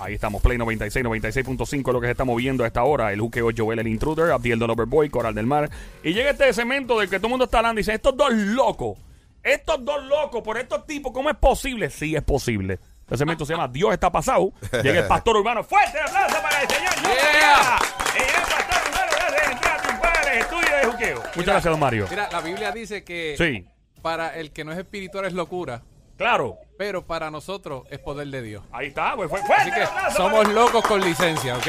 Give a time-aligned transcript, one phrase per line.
[0.00, 3.12] Ahí estamos, Play 96, 96.5 lo que se está moviendo a esta hora.
[3.12, 5.68] El juqueo Joel, el intruder, Abdiel del Overboy, Coral del Mar.
[6.02, 8.32] Y llega este segmento del que todo el mundo está hablando y dice, estos dos
[8.32, 8.96] locos,
[9.42, 11.90] estos dos locos, por estos tipos, ¿cómo es posible?
[11.90, 12.78] Sí es posible.
[13.02, 14.52] Este segmento se llama Dios está pasado.
[14.82, 15.64] Llega el pastor urbano.
[15.64, 16.92] Fuerte aplauso para el señor.
[17.02, 17.78] Yeah.
[18.14, 21.22] Y el pastor urbano gracias triunfar estudio de juqueo.
[21.34, 22.06] Muchas gracias, don Mario.
[22.08, 23.66] Mira, la Biblia dice que Sí,
[24.02, 25.82] para el que no es espiritual es locura,
[26.16, 26.56] claro.
[26.76, 28.62] pero para nosotros es poder de Dios.
[28.72, 29.86] Ahí está, pues fue fuerte Así que
[30.16, 31.66] somos para- locos con licencia, ¿ok?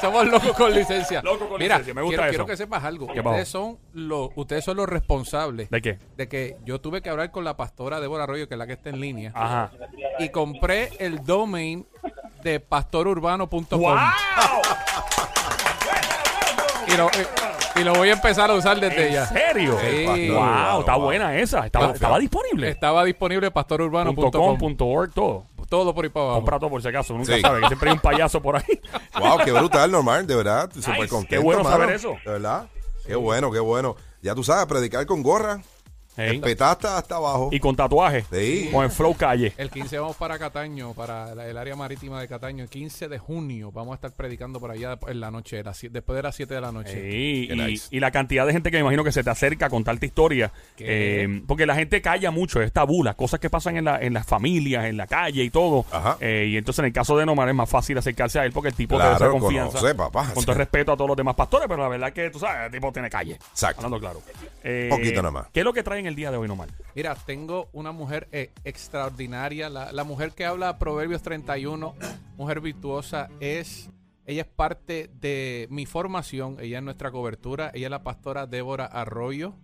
[0.00, 1.20] Somos locos con licencia.
[1.24, 2.30] Loco con Mira, licencia, me gusta quiero, eso.
[2.32, 3.04] quiero que sepas algo.
[3.06, 5.98] Ustedes son, los, ustedes son los responsables ¿De qué?
[6.16, 8.72] de que yo tuve que hablar con la pastora Débora Arroyo, que es la que
[8.72, 9.70] está en línea, Ajá.
[10.18, 11.86] y compré el domain
[12.42, 13.78] de pastorurbano.com.
[13.78, 13.94] ¡Wow!
[16.86, 17.08] Y lo,
[17.76, 19.26] y lo voy a empezar a usar desde ¿En ya.
[19.26, 19.76] serio?
[19.80, 20.30] Sí.
[20.30, 21.04] Wow, está Wow.
[21.04, 21.66] buena esa.
[21.66, 21.94] Estaba, Wow.
[21.94, 22.68] estaba disponible.
[22.70, 24.30] Estaba disponible pastorurbano.com.
[24.30, 25.44] .com, punto .org, todo.
[25.68, 26.38] Todo por ahí para abajo.
[26.40, 27.14] Compra todo por si acaso.
[27.14, 27.40] Nunca Sí.
[27.40, 28.80] sabe que siempre hay un payaso por ahí.
[29.20, 30.68] Wow, qué brutal, normal, de verdad.
[30.74, 31.76] Nice, Súper qué bueno mano.
[31.76, 32.16] saber eso.
[32.24, 32.66] De verdad.
[33.06, 33.96] Qué bueno, qué bueno.
[34.22, 35.60] Ya tú sabes, predicar con gorra.
[36.16, 36.38] Ey.
[36.40, 37.48] Petaste hasta abajo.
[37.52, 38.24] Y con tatuaje.
[38.30, 38.68] Sí.
[38.72, 39.52] Con el flow calle.
[39.56, 42.62] El 15 vamos para Cataño, para la- el área marítima de Cataño.
[42.64, 46.22] El 15 de junio vamos a estar predicando por allá en la noche, después de
[46.22, 46.90] las 7 de la noche.
[46.92, 49.70] Sí, Qué y, la cantidad de gente que me imagino que se te acerca a
[49.70, 50.50] contarte historias.
[50.76, 51.24] ¿Qué?
[51.24, 54.12] eh, porque la gente calla mucho, es tabú, las cosas que pasan en, la, en
[54.12, 55.86] las familias, en la calle y todo.
[55.90, 56.16] Ajá.
[56.20, 58.68] Eh, y entonces en el caso de Nomar es más fácil acercarse a él porque
[58.70, 59.78] el tipo Claro, te da confianza.
[59.78, 60.30] conoce, papá.
[60.34, 62.38] Con todo el respeto a todos los demás pastores, pero la verdad es que tú
[62.38, 63.34] sabes, el tipo tiene calle.
[63.34, 63.80] Exacto.
[63.86, 64.20] Hablando claro.
[64.62, 65.46] Eh, Poquito nada más.
[65.52, 66.68] ¿Qué es lo que traen el día de hoy, Nomar?
[66.94, 69.68] Mira, tengo una mujer eh, extraordinaria.
[69.68, 71.94] La, la mujer que habla Proverbios 31,
[72.36, 73.90] mujer virtuosa, es.
[74.26, 76.56] Ella es parte de mi formación.
[76.60, 77.70] Ella es nuestra cobertura.
[77.74, 79.54] Ella es la pastora Débora Arroyo,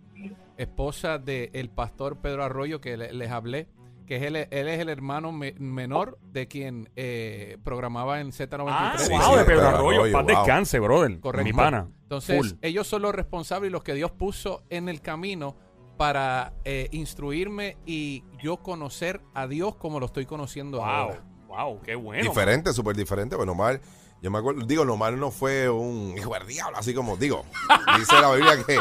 [0.57, 3.69] esposa del pastor Pedro Arroyo, que le- les hablé.
[4.07, 8.67] Que es él, él es el hermano me- menor de quien eh, programaba en Z93.
[8.69, 9.99] Ah, Sí, wow, sí, de de Pedro Pedro Arroyo.
[10.01, 10.37] Arroyo, Paz wow.
[10.37, 11.21] descanse, brother.
[11.21, 11.45] Correcto.
[11.45, 11.89] Mi pana.
[12.03, 12.59] Entonces, Full.
[12.63, 15.57] ellos son los responsables y los que Dios puso en el camino
[15.97, 21.25] para eh, instruirme y yo conocer a Dios como lo estoy conociendo Wow, ahora.
[21.49, 22.23] wow, qué bueno.
[22.23, 23.35] diferente, súper diferente.
[23.37, 23.81] Bueno, Omar,
[24.23, 27.45] yo me acuerdo, digo, Omar no fue un hijo del diablo, así como, digo,
[27.99, 28.81] dice la Biblia que,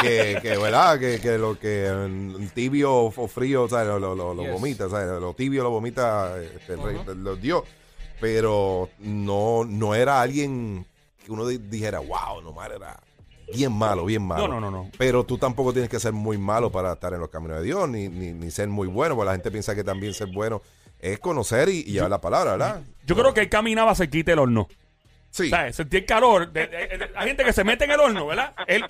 [0.00, 0.98] que, que ¿verdad?
[0.98, 4.52] Que, que lo que en tibio o frío, o sea, lo, lo, lo- lo Yes.
[4.52, 7.14] vomita, o sea, lo tibio lo vomita este, el rey, Ujú.
[7.14, 7.64] lo dio.
[8.20, 10.86] Pero no, no era alguien
[11.24, 13.00] que uno di- dijera, wow, Omar era
[13.54, 14.48] bien malo, bien malo.
[14.48, 14.90] No, no, no, no.
[14.98, 17.88] Pero tú tampoco tienes que ser muy malo para estar en los caminos de Dios,
[17.88, 20.62] ni, ni, ni ser muy bueno, porque la gente piensa que también ser bueno
[20.98, 22.82] es conocer y, y llevar la palabra, ¿verdad?
[23.06, 24.68] Yo creo que él caminaba cerquita del horno.
[25.32, 26.50] Sí, sentí el calor.
[26.52, 28.52] de- de- de- hay gente que se mete en el horno, ¿verdad?
[28.66, 28.84] Él,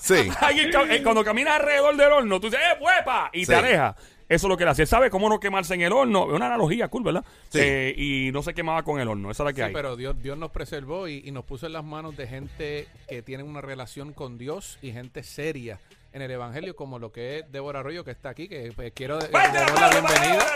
[0.00, 0.28] sí.
[0.40, 0.70] Alguien
[1.02, 3.28] cuando caminas alrededor del horno, tú dices, ¡eh, huepa!
[3.32, 3.96] Y te alejas.
[4.28, 4.82] Eso es lo que él hacía.
[4.82, 6.26] Él sabe cómo no quemarse en el horno.
[6.28, 7.24] Es una analogía cool, ¿verdad?
[7.48, 7.60] Sí.
[7.62, 9.30] Eh, y no se quemaba con el horno.
[9.30, 9.72] Esa es la que Sí, hay.
[9.72, 13.22] pero Dios, Dios nos preservó y, y nos puso en las manos de gente que
[13.22, 15.80] tiene una relación con Dios y gente seria
[16.12, 19.18] en el Evangelio, como lo que es Débora Arroyo, que está aquí, que pues, quiero
[19.20, 20.46] eh, ¡Fuerte el darle la bienvenida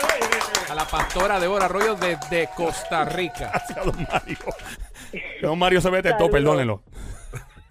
[0.69, 3.51] a la pastora Débora Arroyo desde Costa Rica.
[3.53, 4.37] Gracias, don Mario.
[5.41, 6.81] Don Mario se mete todo, perdónenlo.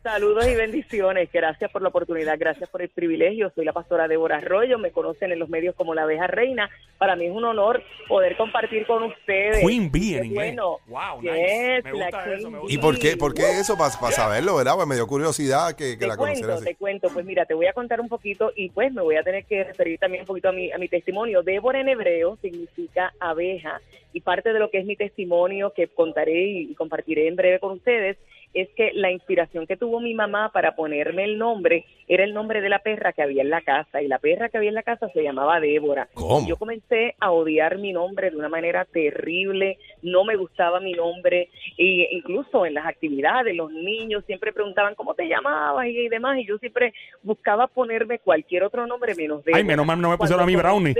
[0.02, 1.30] Saludos y bendiciones.
[1.32, 3.52] Gracias por la oportunidad, gracias por el privilegio.
[3.54, 6.68] Soy la pastora Débora Arroyo, me conocen en los medios como la abeja reina.
[6.98, 9.64] Para mí es un honor poder compartir con ustedes.
[9.64, 10.56] Queen Bee en inglés.
[10.56, 10.78] Bueno.
[10.88, 11.82] Wow, Yes, nice.
[11.84, 13.78] Me la gusta eso, ¿Y por qué, por qué eso?
[13.78, 14.74] Para saberlo, ¿verdad?
[14.74, 17.08] Pues me dio curiosidad que, que Te la cuento, conocieras te cuento.
[17.08, 19.62] Pues mira, te voy a contar un poquito y pues me voy a tener que
[19.62, 21.44] referir también un poquito a mi, a mi testimonio.
[21.44, 23.80] Débora en hebreo significa abeja
[24.12, 27.70] y parte de lo que es mi testimonio que contaré y compartiré en breve con
[27.70, 28.18] ustedes
[28.54, 32.60] es que la inspiración que tuvo mi mamá para ponerme el nombre era el nombre
[32.60, 34.82] de la perra que había en la casa y la perra que había en la
[34.82, 36.08] casa se llamaba Débora.
[36.14, 36.46] ¿Cómo?
[36.46, 41.48] Yo comencé a odiar mi nombre de una manera terrible, no me gustaba mi nombre,
[41.78, 46.46] e incluso en las actividades los niños siempre preguntaban cómo te llamabas y, demás, y
[46.46, 46.92] yo siempre
[47.22, 50.56] buscaba ponerme cualquier otro nombre menos de Ay, menos mal no me pusieron a mí
[50.56, 50.94] Brownie.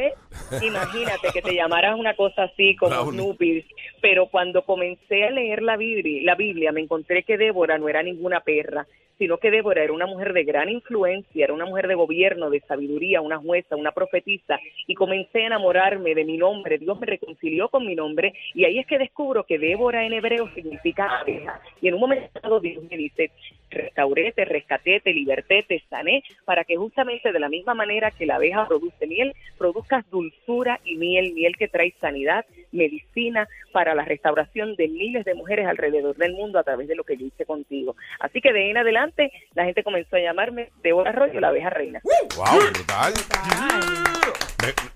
[0.63, 3.11] Imagínate que te llamaras una cosa así como.
[3.13, 3.65] Snoopy,
[4.01, 8.03] pero cuando comencé a leer la Biblia, la Biblia me encontré que Débora no era
[8.03, 8.87] ninguna perra,
[9.19, 12.61] sino que Débora era una mujer de gran influencia, era una mujer de gobierno, de
[12.61, 16.79] sabiduría, una jueza, una profetisa, y comencé a enamorarme de mi nombre.
[16.79, 20.53] Dios me reconcilió con mi nombre, y ahí es que descubro que Débora en hebreo
[20.55, 21.61] significa abeja.
[21.81, 23.31] Y en un momento dado Dios me dice,
[23.73, 28.27] restauré, te rescaté, te liberté, te sané, para que justamente de la misma manera que
[28.27, 34.05] la abeja produce miel, produzcas dulzura y miel, miel que trae sanidad, medicina para la
[34.05, 37.45] restauración de miles de mujeres alrededor del mundo a través de lo que yo hice
[37.45, 37.97] contigo.
[38.21, 41.71] Así que de ahí en adelante la gente comenzó a llamarme Débora Arroyo, la abeja
[41.71, 42.01] reina.
[42.37, 42.61] ¡Wow!
[42.73, 43.13] Brutal.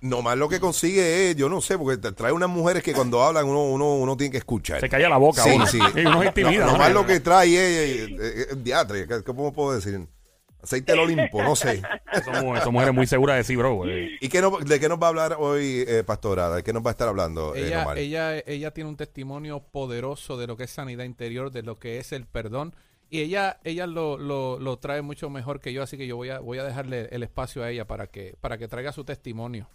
[0.01, 3.21] Nomás lo que consigue es, yo no sé, porque te trae unas mujeres que cuando
[3.23, 4.79] hablan uno, uno, uno tiene que escuchar.
[4.79, 5.67] Se calla la boca Sí, uno.
[5.67, 5.79] sí.
[5.97, 6.73] Y uno se intimida, No, ¿no?
[6.73, 9.99] nomás lo que trae es, eh, eh, eh, diatre, ¿qué- ¿cómo puedo decir?
[10.63, 11.81] Aceite del Olimpo, no sé.
[12.25, 13.75] Somos, somos mujeres muy seguras de sí, bro.
[13.75, 14.17] güey.
[14.21, 16.51] ¿Y qué no- de qué nos va a hablar hoy, eh, pastora?
[16.51, 17.99] ¿De qué nos va a estar hablando, eh, Ella, Nomar?
[17.99, 21.99] ella, ella tiene un testimonio poderoso de lo que es sanidad interior, de lo que
[21.99, 22.75] es el perdón.
[23.11, 26.31] Y ella, ella lo, lo, lo trae mucho mejor que yo, así que yo voy
[26.31, 29.69] a, voy a dejarle el espacio a ella para que, para que traiga su testimonio.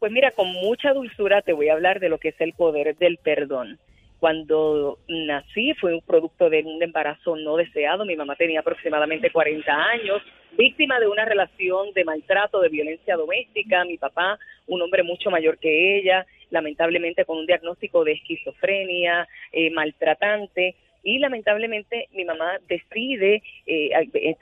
[0.00, 2.96] Pues mira, con mucha dulzura te voy a hablar de lo que es el poder
[2.96, 3.78] del perdón.
[4.18, 8.04] Cuando nací fue un producto de un embarazo no deseado.
[8.04, 10.22] Mi mamá tenía aproximadamente 40 años,
[10.56, 13.84] víctima de una relación de maltrato, de violencia doméstica.
[13.84, 19.70] Mi papá, un hombre mucho mayor que ella, lamentablemente con un diagnóstico de esquizofrenia, eh,
[19.70, 20.74] maltratante.
[21.02, 23.90] Y lamentablemente mi mamá decide, eh,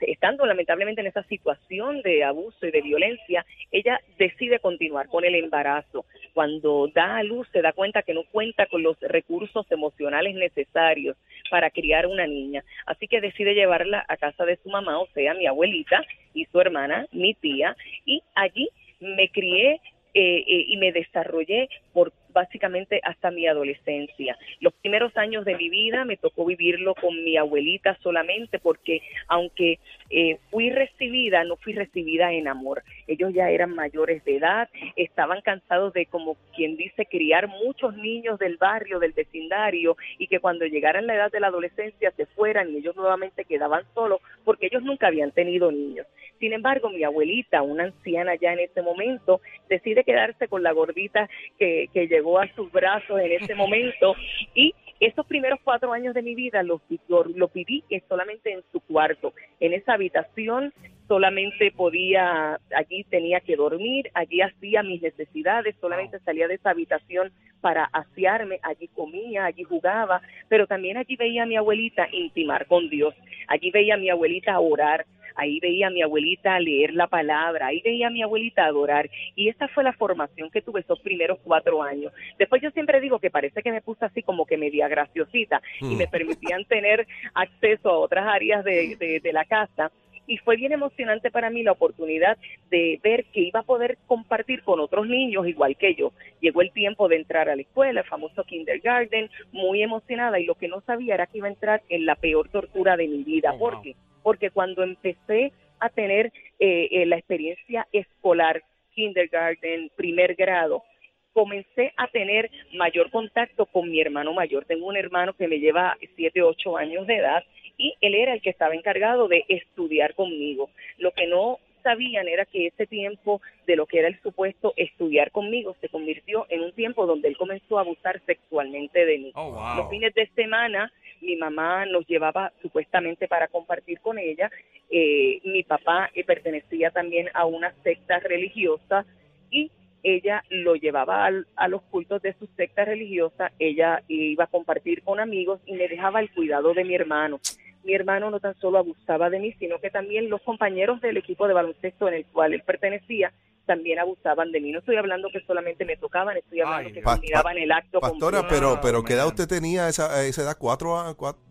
[0.01, 5.35] estando lamentablemente en esa situación de abuso y de violencia, ella decide continuar con el
[5.35, 6.05] embarazo.
[6.33, 11.15] Cuando da a luz se da cuenta que no cuenta con los recursos emocionales necesarios
[11.49, 12.63] para criar una niña.
[12.85, 16.01] Así que decide llevarla a casa de su mamá, o sea, mi abuelita
[16.33, 17.75] y su hermana, mi tía,
[18.05, 18.69] y allí
[18.99, 19.79] me crié
[20.13, 24.37] eh, eh, y me desarrollé por básicamente hasta mi adolescencia.
[24.59, 29.79] Los primeros años de mi vida me tocó vivirlo con mi abuelita solamente porque aunque
[30.09, 32.83] eh, fui recibida, no fui recibida en amor.
[33.07, 38.39] Ellos ya eran mayores de edad, estaban cansados de, como quien dice, criar muchos niños
[38.39, 42.71] del barrio, del vecindario, y que cuando llegaran la edad de la adolescencia se fueran
[42.71, 46.07] y ellos nuevamente quedaban solos porque ellos nunca habían tenido niños.
[46.39, 51.29] Sin embargo, mi abuelita, una anciana ya en ese momento, decide quedarse con la gordita
[51.57, 54.15] que, que llegó a sus brazos en ese momento.
[54.55, 58.79] Y esos primeros cuatro años de mi vida los, lo, lo viví solamente en su
[58.79, 60.73] cuarto, en esa habitación
[61.07, 67.31] solamente podía, allí tenía que dormir, allí hacía mis necesidades, solamente salía de esa habitación
[67.61, 72.89] para asearme, allí comía, allí jugaba, pero también allí veía a mi abuelita intimar con
[72.89, 73.15] Dios,
[73.47, 75.05] allí veía a mi abuelita orar,
[75.37, 79.49] ahí veía a mi abuelita leer la palabra, ahí veía a mi abuelita adorar y
[79.49, 82.11] esa fue la formación que tuve esos primeros cuatro años.
[82.37, 85.95] Después yo siempre digo que parece que me puse así como que media graciosita y
[85.95, 89.91] me permitían tener acceso a otras áreas de, de, de la casa
[90.27, 92.37] y fue bien emocionante para mí la oportunidad
[92.69, 96.11] de ver que iba a poder compartir con otros niños igual que yo.
[96.41, 100.55] Llegó el tiempo de entrar a la escuela, el famoso kindergarten, muy emocionada y lo
[100.55, 103.53] que no sabía era que iba a entrar en la peor tortura de mi vida.
[103.53, 103.83] Oh, ¿Por wow.
[104.27, 108.61] Porque cuando empecé a tener eh, eh, la experiencia escolar,
[108.93, 110.83] kindergarten, primer grado,
[111.31, 114.65] comencé a tener mayor contacto con mi hermano mayor.
[114.65, 117.41] Tengo un hermano que me lleva 7, 8 años de edad
[117.77, 120.71] y él era el que estaba encargado de estudiar conmigo.
[120.97, 125.31] Lo que no sabían era que ese tiempo de lo que era el supuesto estudiar
[125.31, 129.31] conmigo se convirtió en un tiempo donde él comenzó a abusar sexualmente de mí.
[129.35, 130.91] Oh, Los fines de semana
[131.21, 134.51] mi mamá nos llevaba supuestamente para compartir con ella.
[134.89, 139.05] Eh, mi papá eh, pertenecía también a una secta religiosa
[139.51, 139.71] y
[140.03, 145.01] ella lo llevaba al- a los cultos de su secta religiosa, ella iba a compartir
[145.03, 147.39] con amigos y me dejaba el cuidado de mi hermano.
[147.83, 151.47] Mi hermano no tan solo abusaba de mí, sino que también los compañeros del equipo
[151.47, 153.31] de baloncesto en el cual él pertenecía
[153.67, 154.71] también abusaban de mí.
[154.71, 157.13] No estoy hablando que solamente me tocaban, estoy hablando Ay, que Dios.
[157.13, 158.47] culminaban el acto Pastora, completo.
[158.49, 160.57] pero, pero ¿qué edad usted tenía a esa, esa edad?
[160.57, 160.97] ¿Cuatro?
[160.97, 161.43] a- cuatro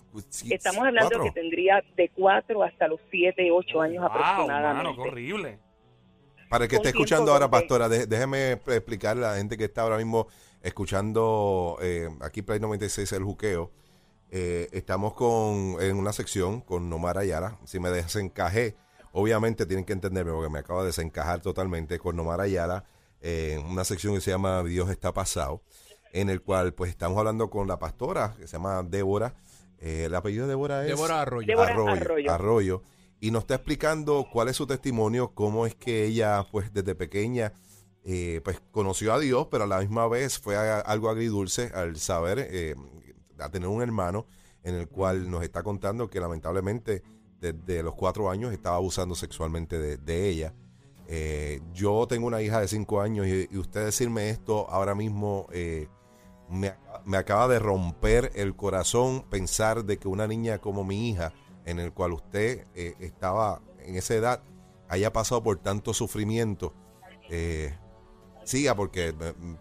[0.50, 1.24] Estamos hablando cuatro?
[1.24, 4.82] que tendría de cuatro hasta los siete, ocho años Wow, aproximadamente.
[4.82, 5.58] mano, qué horrible.
[6.48, 9.82] Para el que esté escuchando ahora, Pastora, dé- déjeme explicarle a la gente que está
[9.82, 10.26] ahora mismo
[10.62, 13.72] escuchando eh, aquí Play 96 el juqueo.
[14.30, 17.58] Eh, estamos con en una sección con Nomar Ayala.
[17.64, 18.74] Si me desencajé,
[19.18, 22.84] obviamente tienen que entenderme porque me acabo de desencajar totalmente con Nomar Ayala
[23.22, 25.62] eh, en una sección que se llama Dios está pasado,
[26.12, 29.34] en el cual pues estamos hablando con la pastora que se llama Débora.
[29.78, 31.46] Eh, el apellido de Débora es Débora Arroyo.
[31.46, 32.32] Débora Arroyo, Arroyo.
[32.32, 32.82] Arroyo,
[33.18, 37.54] y nos está explicando cuál es su testimonio, cómo es que ella, pues desde pequeña,
[38.04, 41.96] eh, pues conoció a Dios, pero a la misma vez fue a- algo agridulce al
[41.96, 42.74] saber, eh,
[43.38, 44.26] a tener un hermano
[44.62, 47.02] en el cual nos está contando que lamentablemente
[47.40, 50.54] desde los cuatro años estaba abusando sexualmente de, de ella.
[51.08, 55.46] Eh, yo tengo una hija de cinco años y, y usted decirme esto ahora mismo
[55.52, 55.86] eh,
[56.50, 56.72] me,
[57.04, 61.32] me acaba de romper el corazón pensar de que una niña como mi hija
[61.64, 64.42] en el cual usted eh, estaba en esa edad,
[64.88, 66.72] haya pasado por tanto sufrimiento.
[67.30, 67.72] Eh,
[68.44, 69.12] siga porque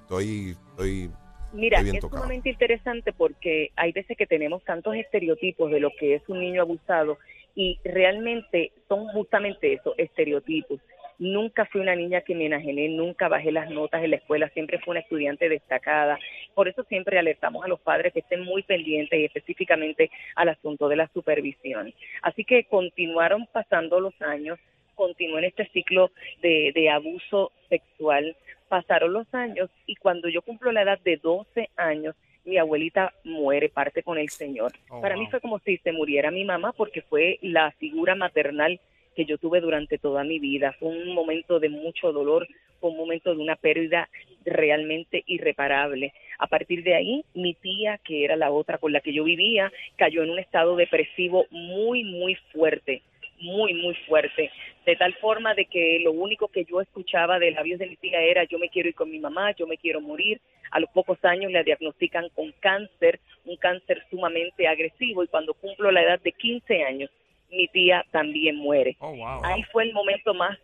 [0.01, 1.11] estoy, estoy
[1.53, 2.21] Mira, es tocado.
[2.23, 6.61] sumamente interesante porque hay veces que tenemos tantos estereotipos de lo que es un niño
[6.61, 7.17] abusado
[7.55, 10.79] y realmente son justamente eso, estereotipos.
[11.17, 14.79] Nunca fui una niña que me enajené, nunca bajé las notas en la escuela, siempre
[14.79, 16.19] fui una estudiante destacada.
[16.53, 20.89] Por eso siempre alertamos a los padres que estén muy pendientes y específicamente al asunto
[20.89, 21.93] de la supervisión.
[22.21, 24.59] Así que continuaron pasando los años,
[24.93, 28.35] continuó en este ciclo de, de abuso sexual,
[28.67, 32.15] pasaron los años y cuando yo cumplo la edad de 12 años,
[32.45, 34.71] mi abuelita muere, parte con el Señor.
[34.89, 38.79] Oh, Para mí fue como si se muriera mi mamá porque fue la figura maternal
[39.15, 40.75] que yo tuve durante toda mi vida.
[40.79, 42.47] Fue un momento de mucho dolor,
[42.79, 44.09] fue un momento de una pérdida
[44.45, 46.13] realmente irreparable.
[46.37, 49.71] A partir de ahí, mi tía, que era la otra con la que yo vivía,
[49.95, 53.01] cayó en un estado depresivo muy, muy fuerte,
[53.39, 54.51] muy, muy fuerte,
[54.85, 58.21] de tal forma de que lo único que yo escuchaba de labios de mi tía
[58.21, 60.39] era yo me quiero ir con mi mamá, yo me quiero morir.
[60.71, 65.91] A los pocos años la diagnostican con cáncer, un cáncer sumamente agresivo y cuando cumplo
[65.91, 67.09] la edad de 15 años,
[67.49, 68.95] mi tía también muere.
[68.99, 69.43] Oh, wow.
[69.43, 70.57] Ahí fue el momento más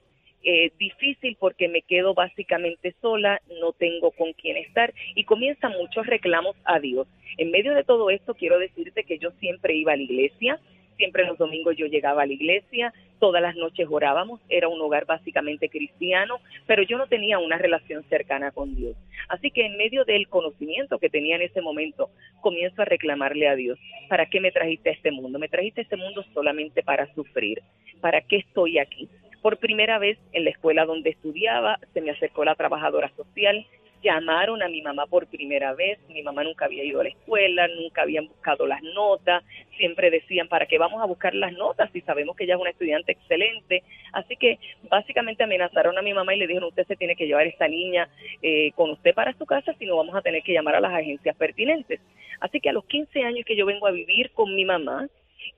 [0.43, 6.07] eh, difícil porque me quedo básicamente sola, no tengo con quién estar y comienzan muchos
[6.07, 7.07] reclamos a Dios.
[7.37, 10.59] En medio de todo esto quiero decirte que yo siempre iba a la iglesia,
[10.97, 15.05] siempre los domingos yo llegaba a la iglesia, todas las noches orábamos, era un hogar
[15.05, 18.95] básicamente cristiano, pero yo no tenía una relación cercana con Dios.
[19.29, 22.09] Así que en medio del conocimiento que tenía en ese momento,
[22.41, 23.79] comienzo a reclamarle a Dios,
[24.09, 25.39] ¿para qué me trajiste a este mundo?
[25.39, 27.61] Me trajiste a este mundo solamente para sufrir.
[28.01, 29.07] ¿Para qué estoy aquí?
[29.41, 33.65] Por primera vez en la escuela donde estudiaba, se me acercó la trabajadora social,
[34.01, 37.67] llamaron a mi mamá por primera vez, mi mamá nunca había ido a la escuela,
[37.67, 39.43] nunca habían buscado las notas,
[39.77, 42.71] siempre decían, ¿para qué vamos a buscar las notas si sabemos que ella es una
[42.71, 43.83] estudiante excelente?
[44.13, 47.47] Así que básicamente amenazaron a mi mamá y le dijeron, usted se tiene que llevar
[47.47, 48.09] esta niña
[48.41, 50.93] eh, con usted para su casa, si no vamos a tener que llamar a las
[50.93, 51.99] agencias pertinentes.
[52.39, 55.07] Así que a los 15 años que yo vengo a vivir con mi mamá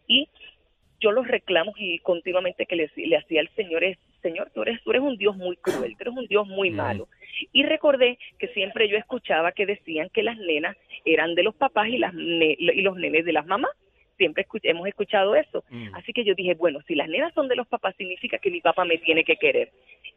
[0.07, 0.27] y
[1.03, 4.81] yo los reclamos y continuamente que le, le hacía al Señor es, Señor, tú eres,
[4.83, 7.07] tú eres un Dios muy cruel, tú eres un Dios muy malo.
[7.51, 11.89] Y recordé que siempre yo escuchaba que decían que las nenas eran de los papás
[11.89, 13.71] y, las ne- y los nenes de las mamás.
[14.17, 15.63] Siempre escu- hemos escuchado eso.
[15.69, 15.95] Mm.
[15.95, 18.61] Así que yo dije, bueno, si las nenas son de los papás, significa que mi
[18.61, 19.71] papá me tiene que querer.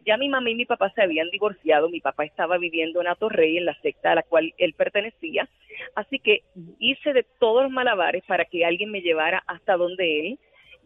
[0.05, 3.57] Ya mi mamá y mi papá se habían divorciado, mi papá estaba viviendo en Atorrey,
[3.57, 5.49] en la secta a la cual él pertenecía,
[5.97, 6.43] así que
[6.79, 10.39] hice de todos los malabares para que alguien me llevara hasta donde él,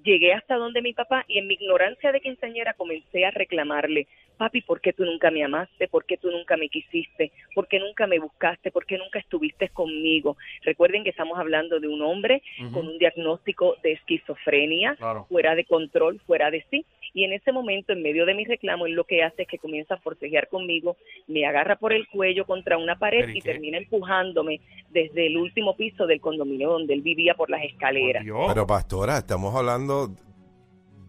[0.04, 4.06] llegué hasta donde mi papá y en mi ignorancia de quinceañera comencé a reclamarle,
[4.38, 5.86] papi, ¿por qué tú nunca me amaste?
[5.88, 7.30] ¿Por qué tú nunca me quisiste?
[7.54, 8.70] ¿Por qué nunca me buscaste?
[8.70, 10.36] ¿Por qué nunca estuviste conmigo?
[10.62, 12.42] Recuerden que estamos hablando de un hombre
[12.72, 15.26] con un diagnóstico de esquizofrenia, Claro.
[15.28, 16.86] fuera de control, fuera de sí.
[17.12, 19.58] Y en ese momento, en medio de mi reclamo, él lo que hace es que
[19.58, 23.50] comienza a forcejear conmigo, me agarra por el cuello contra una pared ¿Pero y qué?
[23.50, 28.24] termina empujándome desde el último piso del condominio donde él vivía por las Por escaleras.
[28.24, 29.89] Pero pastora, estamos hablando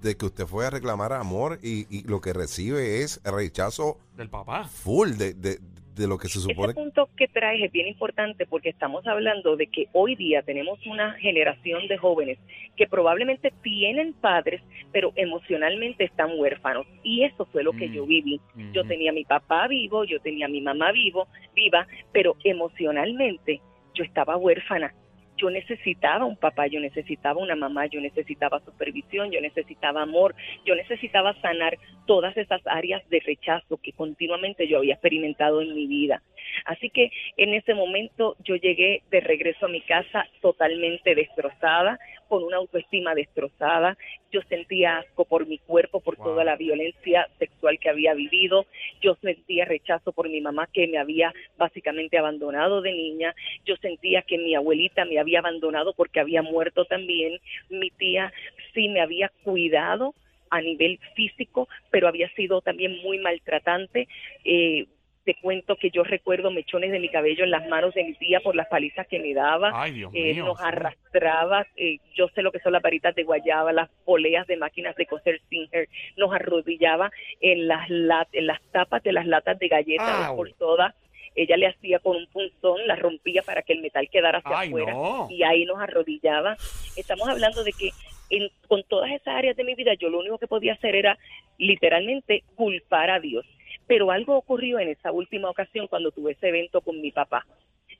[0.01, 4.29] de que usted fue a reclamar amor y, y lo que recibe es rechazo Del
[4.29, 4.63] papá.
[4.65, 5.59] full de, de,
[5.93, 6.71] de lo que se supone.
[6.71, 10.79] Ese punto que traes es bien importante porque estamos hablando de que hoy día tenemos
[10.87, 12.39] una generación de jóvenes
[12.77, 14.61] que probablemente tienen padres,
[14.91, 16.87] pero emocionalmente están huérfanos.
[17.03, 17.93] Y eso fue lo que Mm.
[17.93, 18.41] yo viví.
[18.73, 23.61] Yo tenía a mi papá vivo, yo tenía a mi mamá vivo, viva, pero emocionalmente
[23.93, 24.95] yo estaba huérfana.
[25.41, 30.75] Yo necesitaba un papá, yo necesitaba una mamá, yo necesitaba supervisión, yo necesitaba amor, yo
[30.75, 36.21] necesitaba sanar todas esas áreas de rechazo que continuamente yo había experimentado en mi vida.
[36.65, 41.97] Así que en ese momento yo llegué de regreso a mi casa totalmente destrozada,
[42.31, 43.97] con una autoestima destrozada.
[44.31, 46.27] Yo sentía asco por mi cuerpo, por Wow.
[46.27, 48.67] toda la violencia sexual que había vivido.
[49.01, 53.35] Yo sentía rechazo por mi mamá que me había básicamente abandonado de niña.
[53.65, 57.37] Yo sentía que mi abuelita me había abandonado porque había muerto también.
[57.69, 58.31] Mi tía
[58.73, 60.15] sí me había cuidado
[60.51, 64.07] a nivel físico, pero había sido también muy maltratante.
[64.45, 64.85] Eh,
[65.23, 68.39] te cuento que yo recuerdo mechones de mi cabello en las manos de mi tía
[68.39, 69.71] por las palizas que me daba.
[69.73, 70.45] Ay, Dios Eh, mío.
[70.45, 74.57] nos arrastraba, eh, yo sé lo que son las varitas de guayaba, las poleas de
[74.57, 75.87] máquinas de coser Singer,
[76.17, 80.95] nos arrodillaba en las, lat- en las tapas de las latas de galletas por todas.
[81.35, 84.67] Ella le hacía con un punzón, las rompía para que el metal quedara hacia Ay,
[84.69, 85.27] afuera no.
[85.29, 86.57] y ahí nos arrodillaba.
[86.97, 87.91] Estamos hablando de que
[88.31, 91.17] en- con todas esas áreas de mi vida yo lo único que podía hacer era
[91.57, 93.45] literalmente culpar a Dios.
[93.91, 97.45] Pero algo ocurrió en esa última ocasión cuando tuve ese evento con mi papá.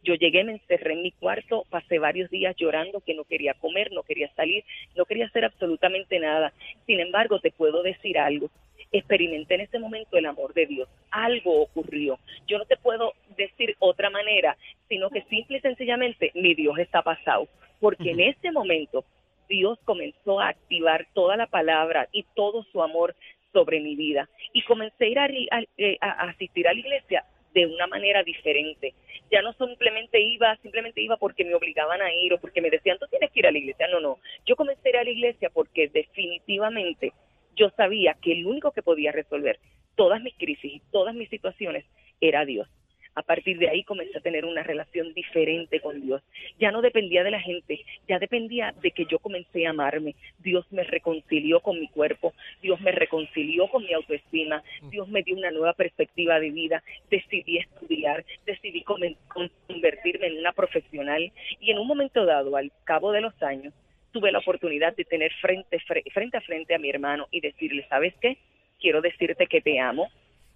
[0.06, 3.92] Yo llegué, me encerré en mi cuarto, pasé varios días llorando que no quería comer,
[3.92, 4.64] no quería salir,
[4.96, 6.54] no quería hacer absolutamente nada.
[6.86, 8.50] Sin embargo, te puedo decir algo.
[8.94, 10.88] Experimenté en ese momento el amor de Dios.
[11.10, 12.20] Algo ocurrió.
[12.48, 14.56] Yo no te puedo decir otra manera,
[14.88, 17.50] sino que simple y sencillamente mi Dios está pasado.
[17.82, 19.04] Porque en ese momento
[19.50, 23.14] Dios comenzó a activar toda la palabra y todo su amor
[23.52, 24.30] sobre mi vida.
[24.54, 28.94] Y comencé a ir eh, a asistir a la iglesia de una manera diferente.
[29.32, 32.98] Ya no simplemente iba, simplemente iba porque me obligaban a ir o porque me decían,
[33.00, 33.88] tú tienes que ir a la iglesia.
[33.88, 34.18] No, no.
[34.46, 37.14] Yo comencé a ir a la iglesia porque definitivamente
[37.56, 39.60] yo sabía que el único que podía resolver
[39.96, 41.86] todas mis crisis y todas mis situaciones
[42.20, 42.68] era Dios.
[43.14, 46.22] A partir de ahí comencé a tener una relación diferente con Dios.
[46.60, 50.16] Ya no dependía de la gente, ya dependía de que yo comencé a amarme.
[50.40, 55.36] Dios me reconcilió con mi cuerpo, Dios me reconcilió con mi autoestima, Dios me dio
[55.36, 56.84] una nueva perspectiva de vida.
[57.10, 63.22] Decidí estudiar, decidí convertirme en una profesional y en un momento dado, al cabo de
[63.22, 63.74] los años,
[64.12, 67.86] tuve la oportunidad de tener frente, fre- frente a frente a mi hermano y decirle,
[67.90, 68.38] ¿sabes qué?
[68.80, 70.10] Quiero decirte que te amo,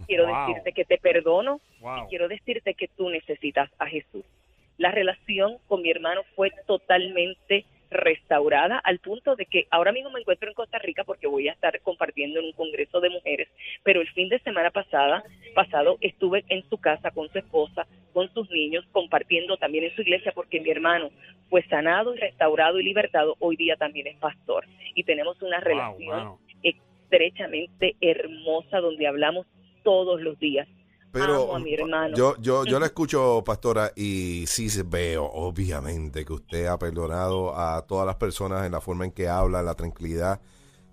[0.06, 0.48] quiero Wow.
[0.48, 2.06] decirte que te perdono Wow.
[2.06, 4.26] y quiero decirte que tú necesitas a Jesús.
[4.78, 10.20] La relación con mi hermano fue totalmente restaurada al punto de que ahora mismo me
[10.20, 13.48] encuentro en Costa Rica porque voy a estar compartiendo en un congreso de mujeres,
[13.84, 18.34] pero el fin de semana pasada, pasado estuve en su casa con su esposa, con
[18.34, 21.10] sus niños, compartiendo también en su iglesia porque mi hermano
[21.50, 25.66] fue sanado y restaurado y libertado, hoy día también es pastor y tenemos una Wow,
[25.68, 29.46] relación estrechamente hermosa donde hablamos
[29.86, 30.68] todos los días.
[31.14, 32.18] Pero Amo a mi hermano.
[32.18, 37.58] yo, yo, yo la escucho, pastora, y sí se- veo, obviamente, que usted ha perdonado
[37.58, 40.42] a todas las personas en la forma en que habla, la tranquilidad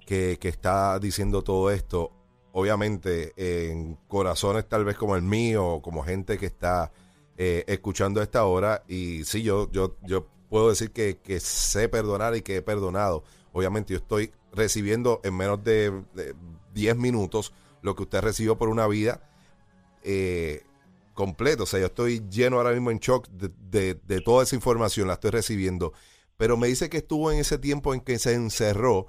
[0.06, 2.12] que, que está diciendo todo esto.
[2.52, 6.92] Obviamente, en corazones tal vez como el mío, como gente que está
[7.37, 8.84] eh, escuchando a esta hora.
[8.87, 13.25] Y sí, yo, yo, yo puedo decir que, que sé perdonar y que he perdonado.
[13.52, 16.34] Obviamente, yo estoy recibiendo en menos de, de
[16.75, 19.28] 10 minutos lo que usted recibió por una vida
[20.02, 20.62] eh,
[21.14, 21.64] completo.
[21.64, 25.06] O sea, yo estoy lleno ahora mismo en shock de, de- de toda esa información,
[25.08, 25.92] la estoy recibiendo.
[26.36, 29.06] Pero me dice que estuvo en ese tiempo en que se encerró,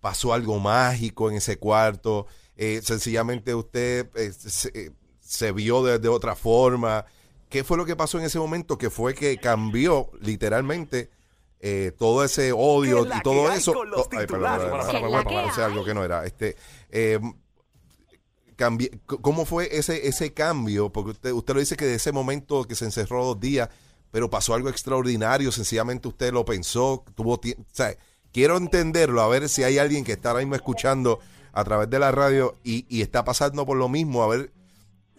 [0.00, 2.26] pasó algo mágico en ese cuarto,
[2.56, 4.90] eh, sencillamente usted eh, se, eh,
[5.20, 7.04] se vio de, de otra forma.
[7.48, 8.78] ¿Qué fue lo que pasó en ese momento?
[8.78, 11.10] Que fue que cambió literalmente
[11.60, 13.72] eh, todo ese odio ¿Qué la y todo eso.
[13.72, 13.82] Oh,
[14.12, 16.24] ay, perdón, perdón, ¿Qué perdón, perdón, algo que no era.
[16.24, 16.56] Este,
[16.90, 17.20] eh,
[19.06, 20.90] ¿Cómo fue ese, ese cambio?
[20.92, 23.68] Porque usted, usted lo dice que de ese momento que se encerró dos días,
[24.10, 27.94] pero pasó algo extraordinario, sencillamente usted lo pensó, tuvo tie- o sea,
[28.32, 31.18] quiero entenderlo, a ver si hay alguien que está ahora mismo escuchando
[31.52, 34.50] a través de la radio y, y está pasando por lo mismo, a ver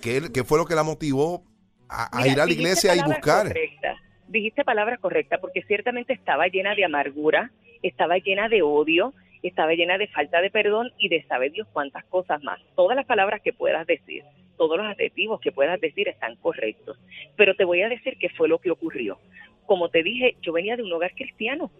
[0.01, 1.43] qué, qué fue lo que la motivó
[1.89, 3.47] a, a Mira, ir a la iglesia y buscar.
[3.47, 3.97] correctas.
[4.27, 7.51] Dijiste palabras correctas porque ciertamente estaba llena de amargura,
[7.83, 9.13] estaba llena de odio,
[9.47, 12.59] estaba llena de falta de perdón y de saber Dios cuántas cosas más.
[12.75, 14.23] Todas las palabras que puedas decir,
[14.57, 16.97] todos los adjetivos que puedas decir están correctos.
[17.35, 19.17] Pero te voy a decir qué fue lo que ocurrió.
[19.65, 21.71] Como te dije, yo venía de un hogar cristiano.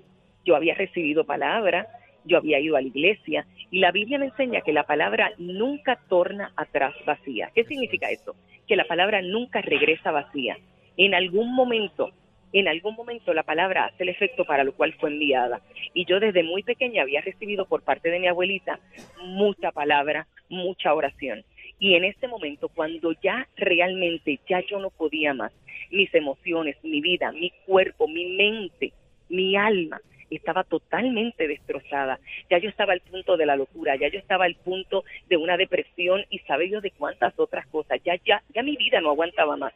[0.46, 1.88] Yo había recibido palabra,
[2.26, 6.00] yo había ido a la iglesia y la Biblia me enseña que la palabra nunca
[6.08, 7.52] torna atrás vacía.
[7.56, 8.36] ¿Qué significa eso?
[8.68, 10.58] Que la palabra nunca regresa vacía.
[10.96, 12.12] En algún momento,
[12.60, 15.62] en algún momento la palabra hace el efecto para lo cual fue enviada.
[15.94, 18.80] Y yo desde muy pequeña había recibido por parte de mi abuelita
[19.22, 21.44] mucha palabra, mucha oración.
[21.80, 25.52] Y en ese momento, cuando ya realmente ya yo no podía más,
[25.92, 28.94] mis emociones, mi vida, mi cuerpo, mi mente,
[29.30, 30.00] mi alma,
[30.36, 32.20] estaba totalmente destrozada.
[32.50, 35.58] Ya yo estaba al punto de la locura, ya yo estaba al punto de una
[35.58, 38.00] depresión y sabe Dios de cuántas otras cosas.
[38.04, 39.74] Ya, ya, ya mi vida no aguantaba más.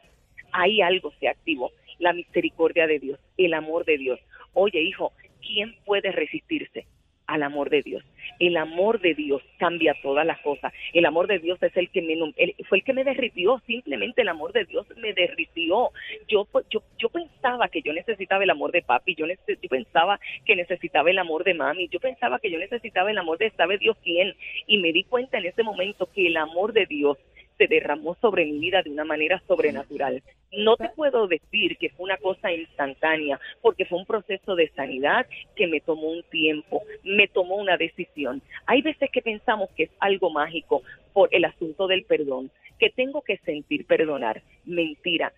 [0.52, 4.20] Ahí algo se activó, la misericordia de Dios, el amor de Dios.
[4.54, 6.86] Oye, hijo, ¿quién puede resistirse
[7.26, 8.04] al amor de Dios?
[8.38, 10.72] El amor de Dios cambia todas las cosas.
[10.92, 13.60] El amor de Dios es el que me, el- fue el que me derritió.
[13.66, 15.90] Simplemente el amor de Dios me derritió.
[16.28, 19.14] Yo, yo, yo pensaba que yo necesitaba el amor de papi.
[19.14, 21.88] Yo, yo pensaba que necesitaba el amor de mami.
[21.88, 24.34] Yo pensaba que yo necesitaba el amor de sabe Dios quién.
[24.66, 27.18] Y me di cuenta en ese momento que el amor de Dios
[27.58, 30.22] se derramó sobre mi vida de una manera sobrenatural.
[30.52, 35.26] No te puedo decir que fue una cosa instantánea, porque fue un proceso de sanidad
[35.56, 38.40] que me tomó un tiempo, me tomó una decisión.
[38.66, 43.20] Hay veces que pensamos que es algo mágico por el asunto del perdón, que tengo
[43.22, 44.42] que sentir perdonar.
[44.64, 45.32] Mentira,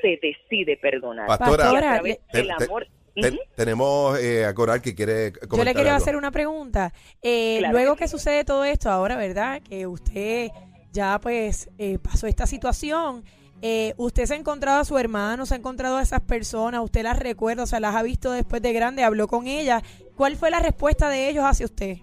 [0.00, 1.26] se decide perdonar.
[1.26, 2.86] Pastora, Y a través te- del te- amor.
[3.56, 6.02] Tenemos eh, a Coral que quiere comentar Yo le quiero algo.
[6.02, 6.92] hacer una pregunta.
[7.22, 9.60] Eh, Claro luego que que sucede todo esto ahora, ¿verdad?
[9.62, 10.48] Que usted
[10.92, 13.24] ya pues eh, pasó esta situación,
[13.64, 16.82] Eh, ¿Usted se ha encontrado a su hermano, se ha encontrado a esas personas?
[16.82, 17.62] ¿Usted las recuerda?
[17.62, 19.82] O sea, las ha visto después de grande, habló con ellas.
[20.16, 21.98] ¿Cuál fue la respuesta de ellos hacia usted?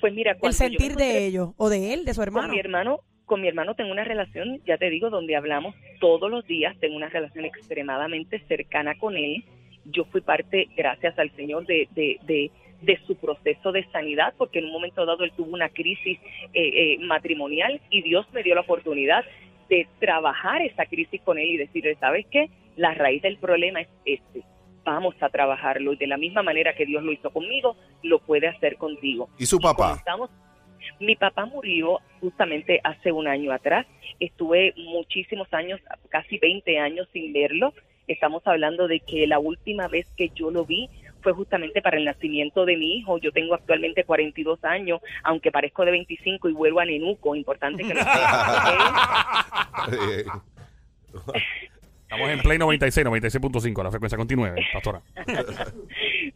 [0.00, 2.48] Pues mira, El sentir encontré de ellos o de él, de su con hermano.
[2.48, 6.46] mi hermano, con mi hermano tengo una relación, ya te digo, donde hablamos todos los
[6.46, 9.44] días, tengo una relación extremadamente cercana con él.
[9.84, 12.50] Yo fui parte, gracias al Señor, de, de, de,
[12.82, 16.18] de su proceso de sanidad, porque en un momento dado él tuvo una crisis
[16.52, 19.24] eh, eh, matrimonial y Dios me dio la oportunidad
[19.68, 22.50] de trabajar esa crisis con él y decirle, ¿sabes qué?
[22.76, 24.42] La raíz del problema es este.
[24.84, 28.48] Vamos a trabajarlo y de la misma manera que Dios lo hizo conmigo, lo puede
[28.48, 29.28] hacer contigo.
[29.38, 30.02] ¿Y su papá?
[30.98, 33.86] Mi papá murió justamente hace un año atrás.
[34.18, 37.74] Estuve muchísimos años, casi 20 años sin verlo.
[38.08, 40.88] Estamos hablando de que la última vez que yo lo vi
[41.20, 43.18] fue justamente para el nacimiento de mi hijo.
[43.18, 47.34] Yo tengo actualmente 42 años, aunque parezco de 25 y vuelvo a Nenuco.
[47.34, 48.20] Importante que lo sepan.
[49.92, 50.24] Eh,
[52.10, 55.00] Estamos en Play 96, 96.5, la frecuencia continúe, pastora.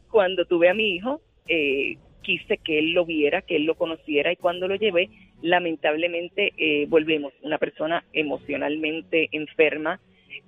[0.08, 4.32] cuando tuve a mi hijo, eh, quise que él lo viera, que él lo conociera
[4.32, 5.10] y cuando lo llevé,
[5.42, 9.98] lamentablemente eh, volvemos, una persona emocionalmente enferma,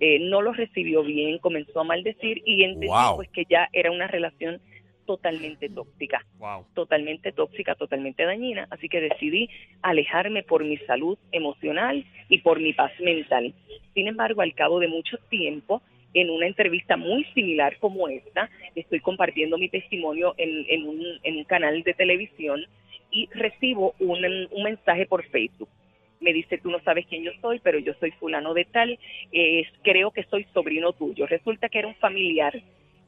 [0.01, 3.17] eh, no lo recibió bien, comenzó a maldecir y entendí Wow.
[3.17, 4.61] pues que ya era una relación
[5.07, 6.67] totalmente tóxica Wow.
[6.75, 9.49] totalmente tóxica, totalmente dañina, así que decidí
[9.83, 13.55] alejarme por mi salud emocional y por mi paz mental.
[13.95, 15.81] Sin embargo, al cabo de mucho tiempo,
[16.13, 21.37] en una entrevista muy similar como esta, estoy compartiendo mi testimonio en, en un, en
[21.37, 22.65] un canal de televisión
[23.11, 25.69] y recibo un, un mensaje por Facebook.
[26.27, 28.99] Me dice, tú no sabes quién yo soy, pero yo soy fulano de tal,
[29.31, 31.25] eh, creo que soy sobrino tuyo.
[31.29, 32.61] Resulta que era un familiar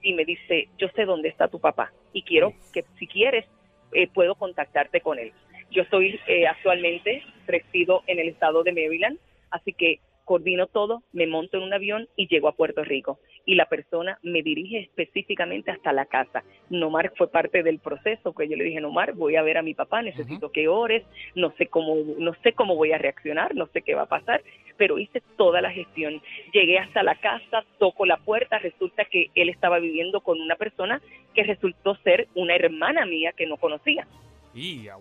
[0.03, 3.45] y me dice, yo sé dónde está tu papá y quiero que si quieres
[3.91, 5.33] eh, puedo contactarte con él.
[5.73, 9.19] Yo estoy eh, actualmente resido en el estado de Maryland,
[9.51, 13.19] así que coordino todo, me monto en un avión y llego a Puerto Rico.
[13.47, 16.45] Y la persona me dirige específicamente hasta la casa.
[16.69, 19.73] Nomar fue parte del proceso, que yo le dije, Nomar, voy a ver a mi
[19.73, 21.03] papá, necesito que ores,
[21.35, 24.43] no sé cómo, no sé cómo voy a reaccionar, no sé qué va a pasar,
[24.77, 26.21] pero hice toda la gestión.
[26.53, 31.01] Llegué hasta la casa, toco la puerta, resulta que él estaba viviendo con una persona
[31.35, 34.07] que resultó ser una hermana mía que no conocía.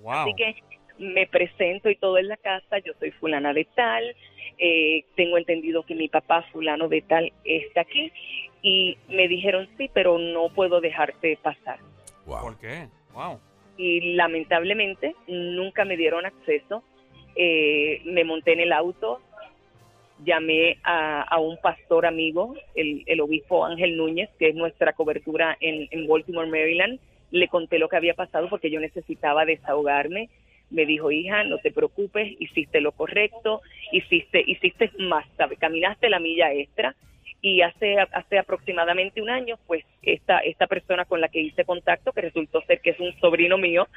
[0.01, 0.11] Wow.
[0.11, 0.55] Así que
[0.99, 4.15] me presento y todo en la casa, yo soy fulana de tal,
[4.57, 8.11] eh, tengo entendido que mi papá fulano de tal está aquí
[8.61, 11.79] y me dijeron sí, pero no puedo dejarte pasar.
[12.25, 12.41] wow.
[12.41, 12.87] ¿Por qué?
[13.13, 13.39] Wow.
[13.77, 16.83] Y lamentablemente nunca me dieron acceso,
[17.39, 19.21] Eh, me monté en el auto,
[20.25, 25.55] llamé a, a un pastor amigo, el, el obispo Ángel Núñez, que es nuestra cobertura
[25.59, 30.29] en, en Baltimore, Maryland, le conté lo que había pasado porque yo necesitaba desahogarme.
[30.69, 35.55] Me dijo, hija, no te preocupes, hiciste lo correcto, hiciste, hiciste más, ¿sabe?
[35.57, 36.95] caminaste la milla extra.
[37.41, 42.11] Y hace, hace aproximadamente un año, pues esta, esta persona con la que hice contacto,
[42.11, 43.87] que resultó ser que es un sobrino mío,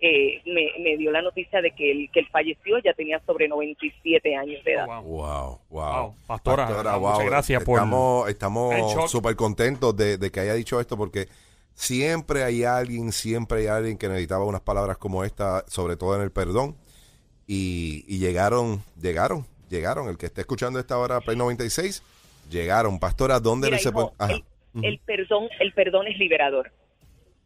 [0.00, 3.48] eh, me, me dio la noticia de que él, que él falleció, ya tenía sobre
[3.48, 4.86] 97 años de edad.
[4.88, 5.22] Oh, wow.
[5.22, 6.02] Wow, wow.
[6.02, 6.14] Wow.
[6.26, 6.66] Pastora,
[6.98, 11.26] muchas gracias por- Estamos, súper contentos de, de que haya dicho esto porque
[11.78, 16.22] siempre hay alguien, siempre hay alguien que necesitaba unas palabras como esta, sobre todo en
[16.22, 16.76] el perdón.
[17.46, 20.08] Y, y llegaron, llegaron, llegaron.
[20.08, 22.02] El que esté escuchando esta hora, Play 96,
[22.50, 22.98] llegaron.
[22.98, 24.12] Pastora, ¿dónde Mira, se hijo?
[24.18, 24.32] Ajá.
[24.32, 24.44] el,
[24.84, 26.72] el perdón, el perdón es liberador.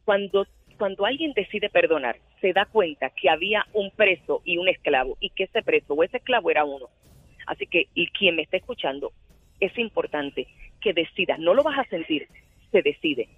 [0.07, 0.47] Cuando,
[0.79, 5.29] cuando alguien decide perdonar, se da cuenta que había un preso y un esclavo, y
[5.31, 6.89] que ese preso o ese esclavo era uno.
[7.47, 9.13] Así que, y quien me está escuchando,
[9.61, 10.49] es importante
[10.81, 12.27] que decidas, no lo vas a sentir,
[12.73, 13.29] se decide.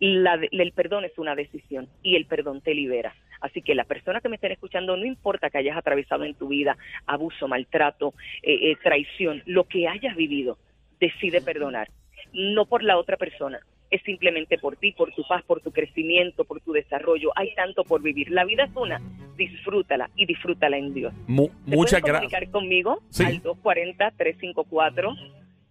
[0.00, 3.14] La de- el perdón es una decisión y el perdón te libera.
[3.40, 6.48] Así que la persona que me estén escuchando, no importa que hayas atravesado en tu
[6.48, 10.58] vida abuso, maltrato, eh, eh, traición, lo que hayas vivido,
[10.98, 11.88] decide perdonar.
[12.32, 13.60] No por la otra persona,
[13.90, 17.30] es simplemente por ti, por tu paz, por tu crecimiento, por tu desarrollo.
[17.34, 18.30] Hay tanto por vivir.
[18.30, 19.00] La vida es una,
[19.36, 21.12] disfrútala y disfrútala en Dios.
[21.26, 22.30] Mu- ¿Se muchas gracias.
[22.30, 23.24] comunicar conmigo Sí.
[23.24, 23.42] al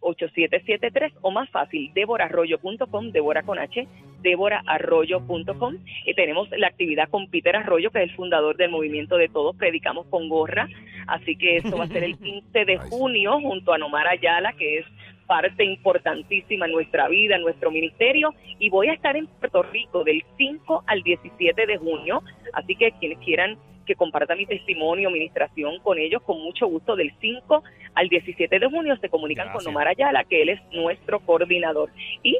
[0.01, 3.87] 240-354-8773 o más fácil, devorarroyo.com, Devora con H,
[4.21, 5.77] devorarroyo.com.
[6.05, 9.55] Y tenemos la actividad con Peter Arroyo, que es el fundador del movimiento de Todos
[9.55, 10.67] Predicamos con Gorra.
[11.07, 14.79] Así que eso va a ser el 15 de junio junto a Nomar Ayala, que
[14.79, 14.85] es
[15.27, 18.33] parte importantísima en nuestra vida, en nuestro ministerio.
[18.57, 22.23] Y voy a estar en Puerto Rico del 5 al 17 de junio.
[22.53, 23.57] Así que quienes quieran
[23.89, 27.63] que comparta mi testimonio, ministración con ellos, con mucho gusto, del 5
[27.95, 29.63] al 17 de junio se comunican Gracias.
[29.63, 31.89] con Omar Ayala, que él es nuestro coordinador.
[32.21, 32.37] Y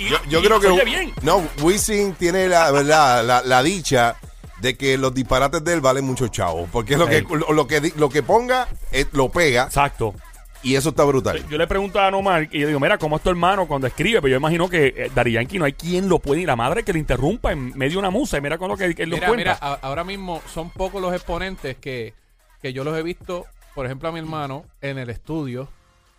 [0.10, 0.84] Yo, yo y creo que.
[0.86, 1.14] bien.
[1.22, 4.16] No, Wisin tiene la, verdad, la, la dicha
[4.60, 6.68] de que los disparates de él valen mucho chavo.
[6.72, 9.64] Porque lo que, lo, lo que, lo que ponga, eh, lo pega.
[9.66, 10.16] Exacto.
[10.64, 11.44] Y eso está brutal.
[11.50, 14.22] Yo le pregunto a Nomar y yo digo, mira, ¿cómo es tu hermano cuando escribe?
[14.22, 16.84] Pero yo imagino que eh, Dari Yankee no hay quien lo puede, ni la madre
[16.84, 18.38] que le interrumpa en medio de una musa.
[18.38, 19.36] Y mira con lo que él Mira, cuenta.
[19.36, 22.14] mira, a- ahora mismo son pocos los exponentes que,
[22.62, 25.68] que yo los he visto, por ejemplo, a mi hermano en el estudio,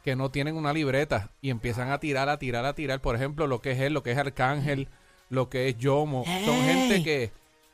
[0.04, 3.00] que no tienen una libreta y empiezan a tirar, a tirar, a tirar.
[3.00, 4.88] Por ejemplo, lo que es él, lo que es Arcángel,
[5.30, 6.24] lo que es Yomo.
[6.44, 7.30] Son gente que,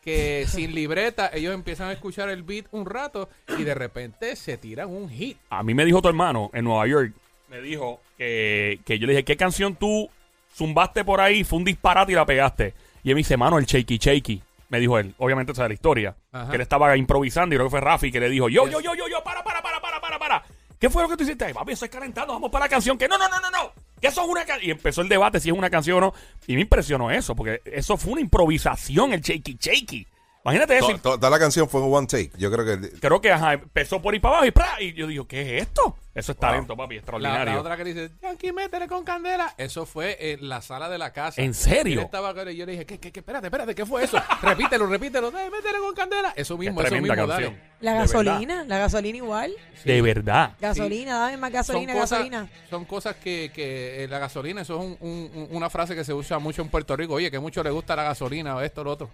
[0.08, 4.56] que sin libreta, ellos empiezan a escuchar el beat un rato y de repente se
[4.56, 5.36] tiran un hit.
[5.50, 7.12] A mí me dijo tu hermano en Nueva York,
[7.50, 10.08] me dijo que, que yo le dije, ¿qué canción tú
[10.56, 11.44] zumbaste por ahí?
[11.44, 12.72] Fue un disparate y la pegaste.
[13.04, 14.42] Y él me dice, mano, el Shaky Shaky.
[14.70, 16.16] Me dijo él, obviamente esa es la historia.
[16.32, 16.48] Ajá.
[16.48, 18.94] Que él estaba improvisando y creo que fue Rafi que le dijo, yo, yo, yo,
[18.94, 20.42] yo, yo, para, para, para, para, para, para.
[20.78, 21.44] ¿Qué fue lo que tú hiciste?
[21.44, 22.96] Ay, papi, eso es calentando, vamos para la canción.
[22.96, 23.72] Que no, no, no, no, no.
[24.00, 24.44] Que eso es una.
[24.62, 26.14] Y empezó el debate si es una canción o no.
[26.46, 30.06] Y me impresionó eso, porque eso fue una improvisación, el Shaky Shaky.
[30.50, 30.88] Imagínate eso.
[30.88, 32.30] To- to- Toda la canción fue un one take.
[32.38, 32.90] Yo creo que.
[33.00, 34.80] Creo que ajá, empezó por ahí para abajo y ¡pra!
[34.82, 35.96] Y yo digo, ¿qué es esto?
[36.14, 37.54] Eso es talento, papi, La, extraordinario.
[37.54, 39.54] la otra que dice, Yankee, métele con candela.
[39.56, 41.40] Eso fue en la sala de la casa.
[41.40, 42.00] ¿En serio?
[42.00, 43.20] Él estaba acá y yo le dije, ¿qué, qué, qué?
[43.20, 44.18] Espérate, espérate, ¿qué fue eso?
[44.42, 45.30] repítelo, repítelo.
[45.30, 46.32] Dale, métele con candela.
[46.34, 47.52] Eso mismo, eso tremenda mismo, canción.
[47.54, 47.68] dale.
[47.80, 49.52] La gasolina, la gasolina igual.
[49.84, 50.56] De verdad.
[50.60, 52.48] Gasolina, dame más gasolina, son cosas, gasolina.
[52.68, 56.02] Son cosas que, que eh, la gasolina, eso es un- un- un- una frase que
[56.02, 57.14] se usa mucho en Puerto Rico.
[57.14, 59.10] Oye, que mucho le gusta la gasolina o esto o lo otro.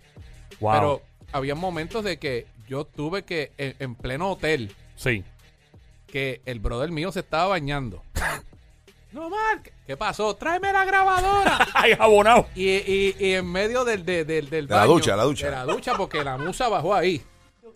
[0.60, 0.72] Wow.
[0.72, 5.22] Pero había momentos de que yo tuve que, en, en pleno hotel, sí.
[6.06, 8.02] que el brother mío se estaba bañando.
[9.12, 10.34] no, Mark, ¿qué pasó?
[10.34, 11.66] Tráeme la grabadora.
[11.74, 12.46] Ay, abonado.
[12.54, 15.46] Y, y, y en medio del, de- del, del De la baño, ducha, la ducha.
[15.46, 17.22] De la ducha, porque la musa bajó ahí.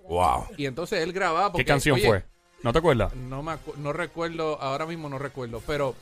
[0.08, 0.46] Wow.
[0.56, 1.52] Y entonces él grababa.
[1.52, 2.24] Porque, ¿Qué canción oye, fue?
[2.62, 3.14] ¿No te acuerdas?
[3.14, 5.94] No, me acu- no recuerdo, ahora mismo no recuerdo, pero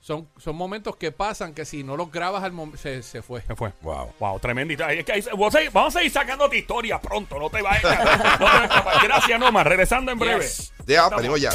[0.00, 3.42] son, son momentos que pasan que si no los grabas al momento se, se fue.
[3.42, 3.72] ¿Qué fue?
[3.82, 4.12] Wow.
[4.18, 4.92] Wow, tremendita.
[4.92, 7.82] Es que ahí- vamos, a vamos a seguir sacándote historia pronto, no te vayas.
[7.84, 7.90] No
[8.38, 8.94] te vayas a escapar.
[9.04, 9.62] Gracias, Noma.
[9.64, 10.40] Regresando en breve.
[10.44, 10.72] Yes.
[10.86, 11.50] Ya, venimos ya.